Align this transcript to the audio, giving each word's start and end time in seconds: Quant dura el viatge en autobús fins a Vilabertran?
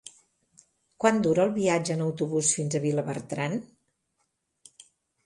Quant 1.03 1.19
dura 1.27 1.43
el 1.49 1.53
viatge 1.57 1.93
en 1.97 2.01
autobús 2.05 2.53
fins 2.61 2.79
a 2.79 2.81
Vilabertran? 2.87 3.59